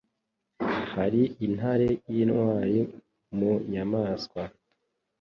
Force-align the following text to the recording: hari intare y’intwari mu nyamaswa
hari 0.95 1.21
intare 1.45 1.89
y’intwari 2.15 2.79
mu 3.37 3.51
nyamaswa 3.71 4.43